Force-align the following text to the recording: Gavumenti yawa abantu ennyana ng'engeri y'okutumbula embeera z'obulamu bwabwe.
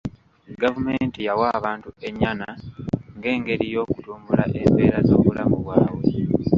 Gavumenti 0.61 1.19
yawa 1.27 1.47
abantu 1.59 1.89
ennyana 2.07 2.49
ng'engeri 3.15 3.65
y'okutumbula 3.73 4.43
embeera 4.61 4.99
z'obulamu 5.07 5.55
bwabwe. 5.63 6.01